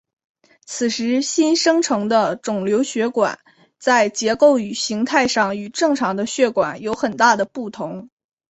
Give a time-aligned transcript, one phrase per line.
[0.65, 3.37] 此时新生成的肿瘤血管
[3.77, 8.09] 在结构与形态上与正常的血管有很大的不同。